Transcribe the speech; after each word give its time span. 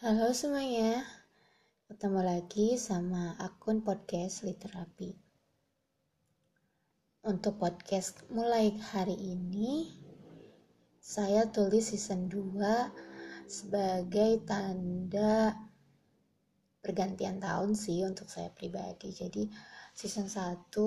Halo 0.00 0.32
semuanya, 0.32 1.04
ketemu 1.84 2.24
lagi 2.24 2.80
sama 2.80 3.36
akun 3.36 3.84
podcast 3.84 4.48
Literapi. 4.48 5.12
Untuk 7.28 7.60
podcast 7.60 8.24
mulai 8.32 8.80
hari 8.80 9.12
ini, 9.12 9.92
saya 11.04 11.52
tulis 11.52 11.92
season 11.92 12.32
2 12.32 12.48
sebagai 13.44 14.40
tanda 14.48 15.52
pergantian 16.80 17.36
tahun 17.36 17.76
sih 17.76 18.00
untuk 18.08 18.32
saya 18.32 18.48
pribadi. 18.56 19.12
Jadi 19.12 19.52
season 19.92 20.32
1 20.32 20.80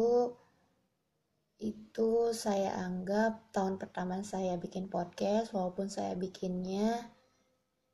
itu 1.61 2.09
saya 2.33 2.81
anggap 2.81 3.53
tahun 3.53 3.77
pertama 3.77 4.25
saya 4.25 4.57
bikin 4.57 4.89
podcast 4.89 5.53
walaupun 5.53 5.85
saya 5.85 6.17
bikinnya 6.17 7.13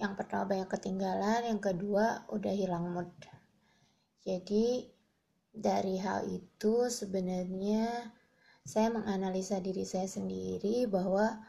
Yang 0.00 0.12
pertama 0.16 0.56
banyak 0.56 0.68
ketinggalan, 0.72 1.52
yang 1.52 1.60
kedua 1.60 2.24
udah 2.32 2.52
hilang 2.56 2.88
mood. 2.90 3.12
Jadi 4.24 4.95
dari 5.56 5.96
hal 5.96 6.28
itu 6.28 6.92
sebenarnya 6.92 8.12
saya 8.60 8.92
menganalisa 8.92 9.56
diri 9.64 9.88
saya 9.88 10.04
sendiri 10.04 10.84
bahwa 10.84 11.40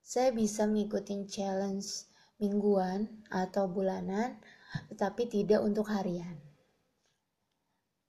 saya 0.00 0.32
bisa 0.32 0.64
mengikuti 0.64 1.28
challenge 1.28 2.08
mingguan 2.40 3.04
atau 3.28 3.68
bulanan 3.68 4.40
tetapi 4.88 5.28
tidak 5.28 5.60
untuk 5.60 5.92
harian. 5.92 6.40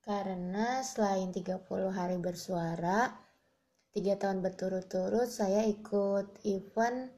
Karena 0.06 0.86
selain 0.86 1.34
30 1.34 1.66
hari 1.90 2.16
bersuara, 2.22 3.10
3 3.92 4.22
tahun 4.22 4.40
berturut-turut 4.40 5.26
saya 5.26 5.66
ikut 5.66 6.46
event 6.46 7.10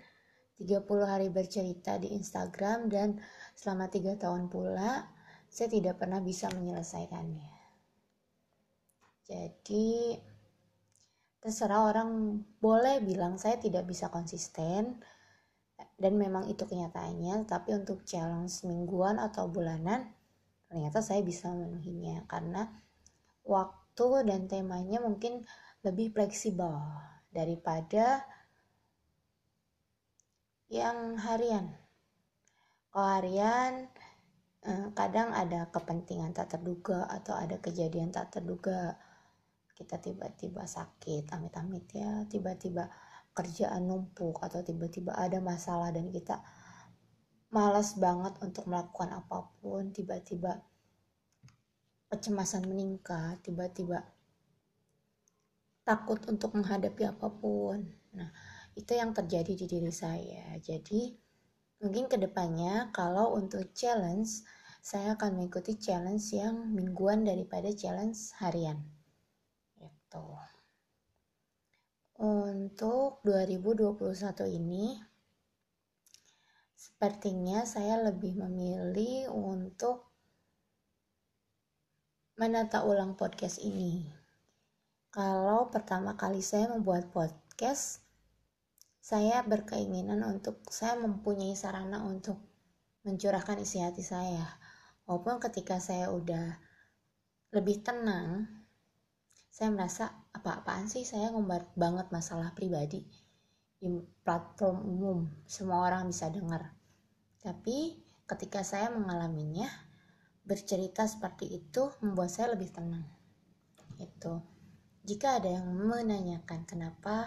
30 0.58 0.88
hari 1.06 1.28
bercerita 1.30 2.02
di 2.02 2.16
Instagram 2.18 2.90
dan 2.90 3.22
selama 3.54 3.92
3 3.92 4.18
tahun 4.18 4.48
pula 4.50 5.06
saya 5.52 5.68
tidak 5.70 6.00
pernah 6.00 6.24
bisa 6.24 6.48
menyelesaikannya. 6.56 7.57
Jadi 9.28 10.16
terserah 11.44 11.92
orang. 11.92 12.42
Boleh 12.64 13.04
bilang 13.04 13.36
saya 13.36 13.60
tidak 13.60 13.84
bisa 13.84 14.08
konsisten 14.08 15.04
dan 16.00 16.14
memang 16.16 16.48
itu 16.48 16.64
kenyataannya. 16.64 17.44
Tapi 17.44 17.76
untuk 17.76 18.08
challenge 18.08 18.64
mingguan 18.64 19.20
atau 19.20 19.52
bulanan 19.52 20.08
ternyata 20.72 21.04
saya 21.04 21.20
bisa 21.20 21.52
memenuhinya. 21.52 22.24
Karena 22.32 22.72
waktu 23.44 24.08
dan 24.24 24.48
temanya 24.48 25.04
mungkin 25.04 25.44
lebih 25.84 26.16
fleksibel 26.16 26.80
daripada 27.32 28.24
yang 30.68 31.16
harian. 31.20 31.76
Kalau 32.92 33.10
harian 33.20 33.88
eh, 34.68 34.88
kadang 34.96 35.32
ada 35.32 35.68
kepentingan 35.72 36.36
tak 36.36 36.56
terduga 36.56 37.08
atau 37.08 37.36
ada 37.36 37.56
kejadian 37.60 38.12
tak 38.12 38.36
terduga 38.36 39.00
kita 39.78 40.02
tiba-tiba 40.02 40.66
sakit 40.66 41.30
amit-amit 41.30 41.86
ya 41.94 42.26
tiba-tiba 42.26 42.90
kerjaan 43.38 43.86
numpuk 43.86 44.42
atau 44.42 44.66
tiba-tiba 44.66 45.14
ada 45.14 45.38
masalah 45.38 45.94
dan 45.94 46.10
kita 46.10 46.42
malas 47.54 47.94
banget 47.94 48.34
untuk 48.42 48.66
melakukan 48.66 49.14
apa 49.14 49.54
pun 49.62 49.94
tiba-tiba 49.94 50.66
kecemasan 52.10 52.66
meningkat 52.66 53.38
tiba-tiba 53.46 54.02
takut 55.86 56.20
untuk 56.28 56.52
menghadapi 56.58 57.08
apa 57.08 57.30
pun. 57.32 57.86
Nah 58.18 58.34
itu 58.74 58.92
yang 58.92 59.14
terjadi 59.14 59.54
di 59.54 59.66
diri 59.70 59.94
saya. 59.94 60.58
Jadi 60.60 61.14
mungkin 61.80 62.10
ke 62.10 62.18
depannya 62.18 62.90
kalau 62.90 63.38
untuk 63.38 63.70
challenge 63.78 64.42
saya 64.82 65.14
akan 65.14 65.38
mengikuti 65.38 65.78
challenge 65.78 66.34
yang 66.34 66.74
mingguan 66.74 67.22
daripada 67.22 67.70
challenge 67.72 68.34
harian 68.42 68.97
gitu. 70.08 70.24
Untuk 72.18 73.20
2021 73.28 74.48
ini 74.56 74.98
sepertinya 76.74 77.68
saya 77.68 78.00
lebih 78.08 78.40
memilih 78.40 79.30
untuk 79.30 80.08
menata 82.40 82.88
ulang 82.88 83.20
podcast 83.20 83.60
ini. 83.62 84.08
Kalau 85.12 85.68
pertama 85.68 86.16
kali 86.16 86.40
saya 86.40 86.72
membuat 86.72 87.12
podcast, 87.12 88.02
saya 89.04 89.44
berkeinginan 89.44 90.24
untuk 90.26 90.64
saya 90.72 90.96
mempunyai 90.98 91.54
sarana 91.54 92.06
untuk 92.08 92.40
mencurahkan 93.04 93.62
isi 93.62 93.84
hati 93.84 94.02
saya. 94.02 94.46
Walaupun 95.06 95.42
ketika 95.44 95.78
saya 95.82 96.12
udah 96.12 96.60
lebih 97.56 97.82
tenang, 97.82 98.57
saya 99.58 99.74
merasa 99.74 100.14
apa-apaan 100.38 100.86
sih? 100.86 101.02
Saya 101.02 101.34
ngombar 101.34 101.74
banget 101.74 102.14
masalah 102.14 102.54
pribadi. 102.54 103.02
Di 103.82 103.90
platform 104.22 104.86
umum 104.86 105.20
semua 105.50 105.90
orang 105.90 106.06
bisa 106.06 106.30
dengar. 106.30 106.78
Tapi 107.42 107.98
ketika 108.30 108.62
saya 108.62 108.94
mengalaminya 108.94 109.66
bercerita 110.46 111.10
seperti 111.10 111.58
itu 111.58 111.90
membuat 112.06 112.30
saya 112.30 112.54
lebih 112.54 112.70
tenang. 112.70 113.02
Itu 113.98 114.46
jika 115.02 115.42
ada 115.42 115.50
yang 115.50 115.74
menanyakan 115.74 116.62
kenapa 116.70 117.26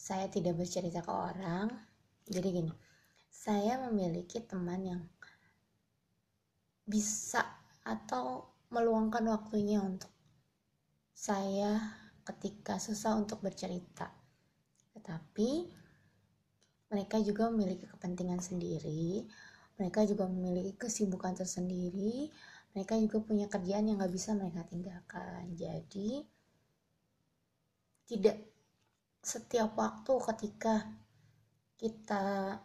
saya 0.00 0.32
tidak 0.32 0.56
bercerita 0.56 1.04
ke 1.04 1.12
orang? 1.12 1.68
Jadi 2.24 2.48
gini 2.56 2.72
saya 3.28 3.76
memiliki 3.84 4.40
teman 4.40 4.80
yang 4.80 5.02
bisa 6.88 7.44
atau 7.84 8.48
meluangkan 8.72 9.28
waktunya 9.28 9.84
untuk 9.84 10.08
saya 11.18 11.82
ketika 12.22 12.78
susah 12.78 13.18
untuk 13.18 13.42
bercerita. 13.42 14.06
Tetapi 14.94 15.50
mereka 16.94 17.18
juga 17.18 17.50
memiliki 17.50 17.90
kepentingan 17.90 18.38
sendiri, 18.38 19.26
mereka 19.82 20.06
juga 20.06 20.30
memiliki 20.30 20.78
kesibukan 20.78 21.34
tersendiri, 21.34 22.30
mereka 22.70 22.94
juga 23.02 23.18
punya 23.18 23.50
kerjaan 23.50 23.90
yang 23.90 23.98
gak 23.98 24.14
bisa 24.14 24.30
mereka 24.38 24.62
tinggalkan. 24.70 25.58
Jadi 25.58 26.22
tidak 28.06 28.38
setiap 29.18 29.74
waktu 29.74 30.14
ketika 30.32 30.86
kita 31.74 32.56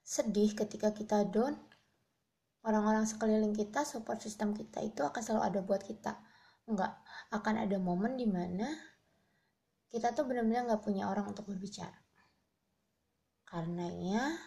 sedih, 0.00 0.56
ketika 0.56 0.96
kita 0.96 1.28
down, 1.28 1.60
orang-orang 2.64 3.04
sekeliling 3.04 3.52
kita, 3.52 3.84
support 3.84 4.18
system 4.24 4.56
kita 4.56 4.80
itu 4.80 5.04
akan 5.04 5.20
selalu 5.20 5.44
ada 5.44 5.60
buat 5.60 5.84
kita 5.84 6.29
nggak 6.70 6.92
akan 7.34 7.54
ada 7.66 7.76
momen 7.78 8.14
di 8.14 8.26
mana 8.26 8.66
kita 9.90 10.14
tuh 10.14 10.22
benar-benar 10.22 10.70
nggak 10.70 10.82
punya 10.86 11.10
orang 11.10 11.34
untuk 11.34 11.50
berbicara. 11.50 11.98
Karenanya 13.42 14.38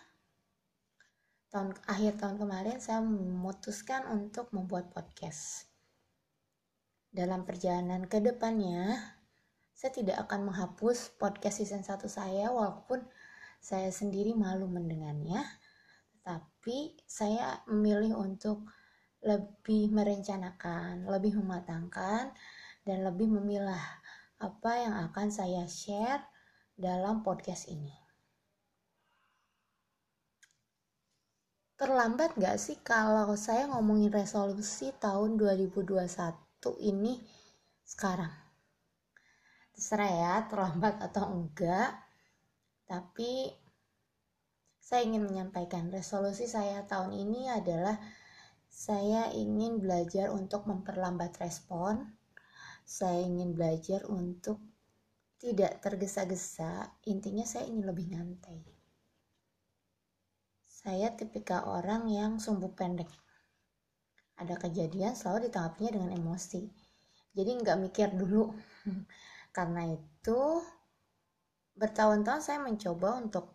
tahun 1.51 1.75
akhir 1.83 2.23
tahun 2.23 2.39
kemarin 2.39 2.79
saya 2.79 3.03
memutuskan 3.03 4.07
untuk 4.07 4.49
membuat 4.55 4.89
podcast. 4.95 5.67
Dalam 7.13 7.43
perjalanan 7.43 8.07
ke 8.07 8.23
depannya 8.23 8.95
saya 9.75 9.91
tidak 9.99 10.17
akan 10.25 10.47
menghapus 10.47 11.19
podcast 11.19 11.59
season 11.59 11.83
1 11.83 11.99
saya 12.07 12.47
walaupun 12.49 13.03
saya 13.59 13.91
sendiri 13.91 14.31
malu 14.31 14.71
mendengarnya. 14.71 15.43
Tetapi 16.15 17.03
saya 17.03 17.59
memilih 17.67 18.15
untuk 18.15 18.63
lebih 19.23 19.87
merencanakan, 19.89 21.07
lebih 21.07 21.39
mematangkan, 21.39 22.35
dan 22.83 22.97
lebih 23.07 23.31
memilah 23.31 23.81
apa 24.43 24.71
yang 24.75 24.95
akan 25.07 25.31
saya 25.31 25.63
share 25.63 26.19
dalam 26.75 27.23
podcast 27.23 27.71
ini. 27.71 27.95
Terlambat 31.79 32.35
gak 32.35 32.59
sih 32.59 32.79
kalau 32.83 33.31
saya 33.39 33.67
ngomongin 33.71 34.11
resolusi 34.11 34.91
tahun 34.99 35.39
2021 35.39 36.03
ini 36.83 37.19
sekarang? 37.87 38.31
Terserah 39.73 40.11
ya, 40.11 40.33
terlambat 40.47 41.01
atau 41.01 41.33
enggak. 41.33 41.91
Tapi 42.87 43.51
saya 44.83 45.07
ingin 45.07 45.25
menyampaikan 45.25 45.89
resolusi 45.89 46.45
saya 46.45 46.85
tahun 46.85 47.15
ini 47.15 47.49
adalah 47.49 47.97
saya 48.73 49.29
ingin 49.37 49.77
belajar 49.77 50.33
untuk 50.33 50.65
memperlambat 50.65 51.37
respon. 51.37 52.09
Saya 52.81 53.21
ingin 53.21 53.53
belajar 53.53 54.01
untuk 54.09 54.57
tidak 55.37 55.77
tergesa-gesa. 55.77 56.97
Intinya 57.05 57.45
saya 57.45 57.69
ingin 57.69 57.85
lebih 57.85 58.09
nyantai. 58.09 58.65
Saya 60.65 61.13
tipikal 61.13 61.69
orang 61.69 62.09
yang 62.09 62.41
sumbu 62.41 62.73
pendek. 62.73 63.07
Ada 64.41 64.57
kejadian 64.57 65.13
selalu 65.13 65.53
ditanggapinya 65.53 65.91
dengan 65.93 66.11
emosi. 66.17 66.65
Jadi 67.29 67.51
nggak 67.53 67.77
mikir 67.77 68.09
dulu. 68.09 68.49
Karena 69.55 69.85
itu 69.85 70.41
bertahun-tahun 71.77 72.41
saya 72.41 72.57
mencoba 72.57 73.21
untuk 73.21 73.53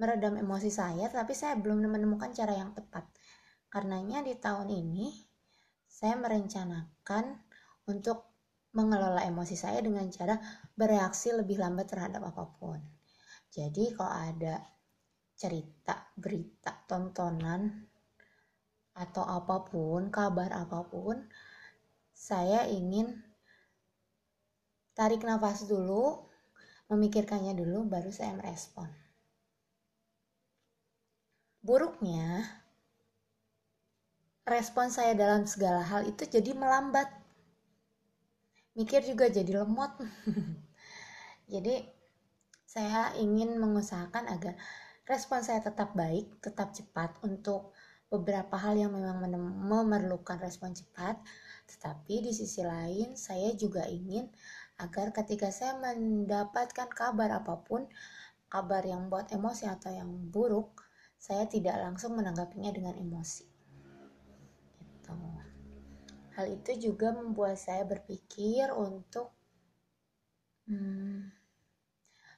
meredam 0.00 0.36
emosi 0.36 0.68
saya 0.68 1.08
tapi 1.08 1.32
saya 1.32 1.56
belum 1.56 1.88
menemukan 1.88 2.28
cara 2.28 2.52
yang 2.52 2.76
tepat 2.76 3.08
karenanya 3.76 4.24
di 4.24 4.32
tahun 4.40 4.72
ini 4.72 5.12
saya 5.84 6.16
merencanakan 6.16 7.44
untuk 7.92 8.24
mengelola 8.72 9.20
emosi 9.28 9.52
saya 9.52 9.84
dengan 9.84 10.08
cara 10.08 10.40
bereaksi 10.72 11.36
lebih 11.36 11.60
lambat 11.60 11.84
terhadap 11.92 12.24
apa 12.24 12.56
pun. 12.56 12.80
Jadi 13.52 13.92
kalau 13.92 14.16
ada 14.32 14.64
cerita, 15.36 16.08
berita, 16.16 16.72
tontonan, 16.88 17.68
atau 18.96 19.28
apa 19.28 19.68
pun, 19.68 20.08
kabar 20.08 20.56
apa 20.56 20.80
pun, 20.88 21.28
saya 22.16 22.64
ingin 22.72 23.12
tarik 24.96 25.20
nafas 25.20 25.68
dulu, 25.68 26.24
memikirkannya 26.88 27.52
dulu, 27.52 27.84
baru 27.92 28.08
saya 28.08 28.32
merespon. 28.40 28.88
Buruknya, 31.60 32.64
respon 34.46 34.94
saya 34.94 35.10
dalam 35.18 35.42
segala 35.42 35.82
hal 35.82 36.06
itu 36.06 36.22
jadi 36.22 36.54
melambat. 36.54 37.10
Mikir 38.78 39.02
juga 39.02 39.26
jadi 39.26 39.58
lemot. 39.58 39.90
Jadi 41.52 41.78
saya 42.66 43.14
ingin 43.22 43.54
mengusahakan 43.62 44.26
agar 44.26 44.58
respon 45.06 45.38
saya 45.46 45.62
tetap 45.62 45.94
baik 45.94 46.26
tetap 46.42 46.74
cepat 46.74 47.14
untuk 47.22 47.70
beberapa 48.10 48.58
hal 48.58 48.74
yang 48.74 48.90
memang 48.90 49.22
memerlukan 49.66 50.38
respon 50.42 50.74
cepat. 50.74 51.18
Tetapi 51.70 52.26
di 52.26 52.32
sisi 52.34 52.66
lain 52.66 53.14
saya 53.18 53.54
juga 53.54 53.86
ingin 53.86 54.26
agar 54.78 55.14
ketika 55.14 55.54
saya 55.54 55.78
mendapatkan 55.78 56.90
kabar 56.90 57.30
apa 57.42 57.62
pun 57.62 57.86
kabar 58.50 58.82
yang 58.86 59.10
buat 59.10 59.30
emosi 59.30 59.66
atau 59.70 59.90
yang 59.90 60.10
buruk 60.30 60.84
saya 61.16 61.48
tidak 61.48 61.80
langsung 61.80 62.14
menanggapinya 62.14 62.70
dengan 62.70 62.94
emosi 62.98 63.55
gitu. 65.06 65.14
Hal 66.36 66.46
itu 66.52 66.90
juga 66.90 67.14
membuat 67.14 67.56
saya 67.56 67.86
berpikir 67.86 68.68
untuk 68.74 69.32
hmm, 70.68 71.32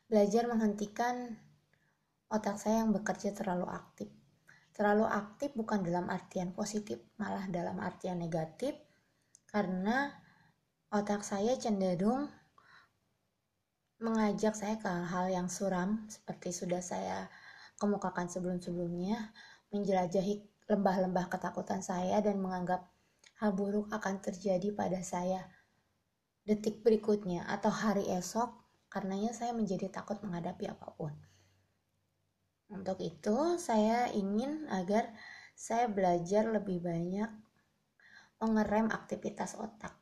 belajar 0.07 0.47
menghentikan 0.47 1.35
otak 2.31 2.61
saya 2.61 2.85
yang 2.85 2.95
bekerja 2.95 3.35
terlalu 3.35 3.67
aktif. 3.67 4.09
Terlalu 4.77 5.11
aktif 5.11 5.51
bukan 5.59 5.83
dalam 5.83 6.07
artian 6.07 6.55
positif, 6.55 7.03
malah 7.19 7.51
dalam 7.51 7.83
artian 7.83 8.23
negatif, 8.23 8.79
karena 9.51 10.15
otak 10.95 11.27
saya 11.27 11.59
cenderung 11.59 12.31
mengajak 13.99 14.55
saya 14.55 14.79
ke 14.79 14.87
hal-hal 14.87 15.27
yang 15.27 15.49
suram, 15.51 16.07
seperti 16.07 16.55
sudah 16.55 16.79
saya 16.79 17.27
kemukakan 17.83 18.31
sebelum-sebelumnya, 18.31 19.35
menjelajahi 19.75 20.48
lembah-lembah 20.69 21.33
ketakutan 21.33 21.81
saya 21.81 22.21
dan 22.21 22.39
menganggap 22.39 22.87
hal 23.41 23.57
buruk 23.57 23.89
akan 23.89 24.21
terjadi 24.21 24.71
pada 24.77 25.01
saya 25.01 25.49
detik 26.49 26.81
berikutnya 26.81 27.45
atau 27.45 27.69
hari 27.69 28.09
esok 28.09 28.49
karenanya 28.89 29.37
saya 29.37 29.53
menjadi 29.53 29.93
takut 29.93 30.17
menghadapi 30.25 30.65
apa 30.65 30.97
pun. 30.97 31.13
Untuk 32.73 32.97
itu, 33.05 33.61
saya 33.61 34.09
ingin 34.17 34.65
agar 34.73 35.13
saya 35.53 35.93
belajar 35.93 36.49
lebih 36.49 36.81
banyak 36.81 37.29
mengerem 38.41 38.89
aktivitas 38.89 39.61
otak 39.61 39.93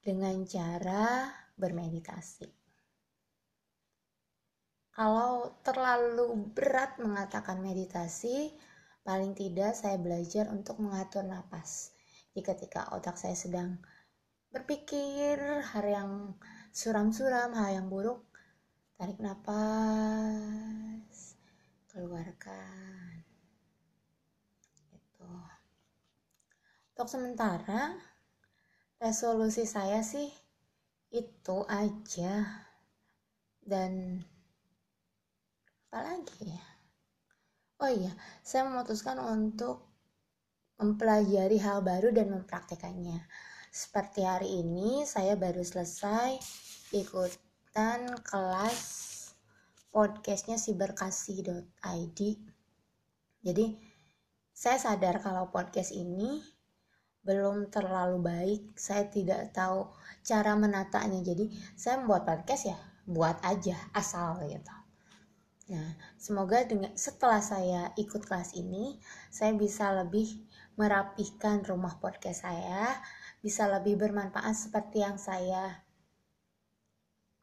dengan 0.00 0.40
cara 0.48 1.28
bermeditasi. 1.56 2.48
Kalau 4.92 5.56
terlalu 5.64 6.52
berat 6.52 7.00
mengatakan 7.00 7.60
meditasi, 7.60 8.52
paling 9.02 9.34
tidak 9.34 9.74
saya 9.74 9.98
belajar 9.98 10.46
untuk 10.50 10.78
mengatur 10.78 11.26
napas 11.26 11.90
jika 12.32 12.56
ketika 12.56 12.88
otak 12.96 13.20
saya 13.20 13.36
sedang 13.36 13.76
berpikir 14.52 15.36
hal 15.60 15.84
yang 15.84 16.12
suram-suram, 16.72 17.52
hal 17.52 17.76
yang 17.76 17.88
buruk, 17.92 18.24
tarik 18.96 19.20
nafas, 19.20 21.12
keluarkan. 21.92 23.24
Itu. 24.92 25.28
Untuk 26.92 27.08
sementara, 27.08 27.96
resolusi 28.96 29.68
saya 29.68 30.00
sih 30.00 30.32
itu 31.12 31.64
aja. 31.68 32.64
Dan 33.60 34.24
apa 35.92 35.98
lagi 36.16 36.48
ya? 36.48 36.71
Oh 37.82 37.90
iya, 37.90 38.14
saya 38.46 38.62
memutuskan 38.70 39.18
untuk 39.18 39.82
mempelajari 40.78 41.58
hal 41.58 41.82
baru 41.82 42.14
dan 42.14 42.30
mempraktekannya. 42.30 43.26
Seperti 43.74 44.22
hari 44.22 44.62
ini 44.62 45.02
saya 45.02 45.34
baru 45.34 45.66
selesai 45.66 46.38
ikutan 46.94 48.06
kelas 48.22 48.78
podcastnya 49.90 50.62
siberkasih.id. 50.62 52.20
Jadi 53.42 53.66
saya 54.54 54.78
sadar 54.78 55.18
kalau 55.18 55.50
podcast 55.50 55.90
ini 55.90 56.38
belum 57.26 57.66
terlalu 57.66 58.22
baik. 58.22 58.62
Saya 58.78 59.10
tidak 59.10 59.50
tahu 59.50 59.90
cara 60.22 60.54
menatanya. 60.54 61.18
Jadi 61.18 61.50
saya 61.74 61.98
membuat 61.98 62.30
podcast 62.30 62.70
ya 62.70 62.78
buat 63.10 63.42
aja 63.42 63.74
asal 63.90 64.38
gitu. 64.46 64.81
Nah, 65.72 65.96
semoga 66.20 66.68
dengan 66.68 66.92
setelah 66.92 67.40
saya 67.40 67.96
ikut 67.96 68.28
kelas 68.28 68.52
ini, 68.60 69.00
saya 69.32 69.56
bisa 69.56 69.88
lebih 69.88 70.28
merapihkan 70.76 71.64
rumah 71.64 71.96
podcast 71.96 72.44
saya 72.44 73.00
bisa 73.42 73.66
lebih 73.66 73.98
bermanfaat 73.98 74.54
seperti 74.54 75.02
yang 75.02 75.18
saya 75.18 75.82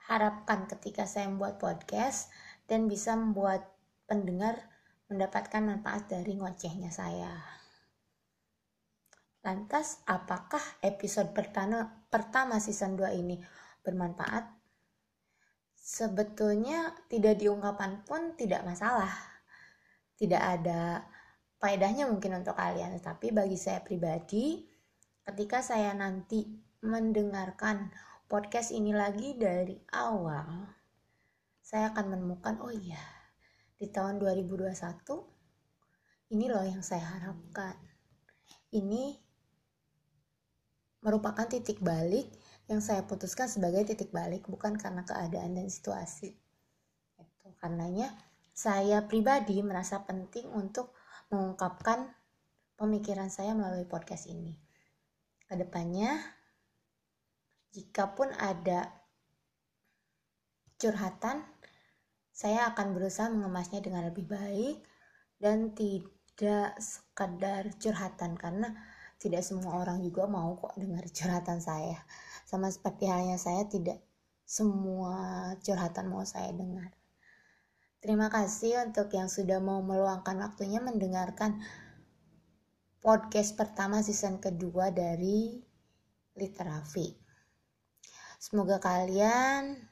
harapkan 0.07 0.65
ketika 0.65 1.05
saya 1.05 1.29
membuat 1.29 1.61
podcast 1.61 2.33
dan 2.65 2.89
bisa 2.89 3.13
membuat 3.13 3.67
pendengar 4.09 4.57
mendapatkan 5.11 5.61
manfaat 5.61 6.09
dari 6.09 6.33
ngocehnya 6.39 6.89
saya. 6.89 7.29
Lantas, 9.45 10.01
apakah 10.07 10.61
episode 10.81 11.35
pertama, 11.35 12.05
pertama 12.09 12.57
season 12.57 12.97
2 12.97 13.21
ini 13.21 13.37
bermanfaat? 13.85 14.58
Sebetulnya 15.89 16.93
tidak 17.09 17.41
diungkapkan 17.41 18.05
pun 18.05 18.37
tidak 18.37 18.61
masalah. 18.61 19.09
Tidak 20.13 20.37
ada 20.37 21.01
faedahnya 21.59 22.07
mungkin 22.07 22.39
untuk 22.39 22.55
kalian 22.55 22.95
tetapi 22.97 23.35
bagi 23.35 23.59
saya 23.59 23.83
pribadi 23.83 24.63
ketika 25.27 25.59
saya 25.59 25.91
nanti 25.91 26.47
mendengarkan 26.79 27.91
podcast 28.31 28.71
ini 28.71 28.95
lagi 28.95 29.35
dari 29.35 29.75
awal 29.91 30.71
saya 31.59 31.91
akan 31.91 32.15
menemukan 32.15 32.63
oh 32.63 32.71
iya 32.71 33.03
di 33.75 33.91
tahun 33.91 34.23
2021 34.23 34.71
ini 36.31 36.45
loh 36.47 36.63
yang 36.63 36.79
saya 36.79 37.03
harapkan 37.03 37.75
ini 38.71 39.19
merupakan 41.03 41.43
titik 41.43 41.83
balik 41.83 42.31
yang 42.69 42.85
saya 42.85 43.01
putuskan 43.03 43.49
sebagai 43.49 43.81
titik 43.89 44.13
balik 44.13 44.45
bukan 44.45 44.77
karena 44.77 45.01
keadaan 45.01 45.57
dan 45.57 45.67
situasi 45.67 46.37
itu 47.17 47.47
karenanya 47.57 48.13
saya 48.53 49.03
pribadi 49.09 49.59
merasa 49.65 50.05
penting 50.05 50.45
untuk 50.53 50.93
mengungkapkan 51.33 52.11
pemikiran 52.75 53.31
saya 53.31 53.55
melalui 53.55 53.87
podcast 53.87 54.27
ini. 54.27 54.55
Ke 55.47 55.55
depannya, 55.55 56.15
jikapun 57.71 58.35
ada 58.35 58.91
curhatan, 60.75 61.47
saya 62.35 62.71
akan 62.71 62.95
berusaha 62.95 63.27
mengemasnya 63.31 63.79
dengan 63.79 64.07
lebih 64.07 64.27
baik 64.27 64.83
dan 65.39 65.71
tidak 65.75 66.75
sekadar 66.79 67.67
curhatan 67.79 68.35
karena 68.35 68.75
tidak 69.19 69.43
semua 69.43 69.83
orang 69.83 69.99
juga 69.99 70.25
mau 70.25 70.55
kok 70.55 70.79
dengar 70.79 71.03
curhatan 71.11 71.59
saya. 71.59 71.99
Sama 72.47 72.71
seperti 72.71 73.05
halnya 73.05 73.37
saya 73.37 73.67
tidak 73.67 73.99
semua 74.47 75.53
curhatan 75.61 76.09
mau 76.09 76.25
saya 76.25 76.49
dengar. 76.55 76.95
Terima 77.99 78.31
kasih 78.31 78.87
untuk 78.87 79.11
yang 79.11 79.27
sudah 79.27 79.59
mau 79.59 79.83
meluangkan 79.83 80.39
waktunya 80.39 80.79
mendengarkan 80.79 81.59
podcast 83.03 83.59
pertama 83.59 83.99
season 83.99 84.39
kedua 84.39 84.89
dari 84.89 85.59
Literafi. 86.39 87.11
Semoga 88.39 88.79
kalian 88.79 89.89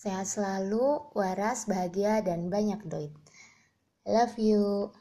Sehat 0.00 0.32
selalu, 0.32 1.12
waras, 1.12 1.68
bahagia, 1.68 2.24
dan 2.24 2.48
banyak 2.48 2.80
duit. 2.88 3.12
Love 4.08 4.40
you. 4.40 4.96